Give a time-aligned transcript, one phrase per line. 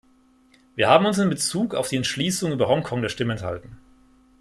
[0.73, 3.77] Wir haben uns in bezug auf die Entschließung über Hongkong der Stimme enthalten.